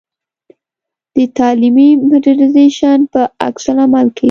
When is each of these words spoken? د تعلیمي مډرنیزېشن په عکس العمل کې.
د 1.15 1.17
تعلیمي 1.37 1.89
مډرنیزېشن 2.09 2.99
په 3.13 3.21
عکس 3.47 3.63
العمل 3.71 4.07
کې. 4.15 4.19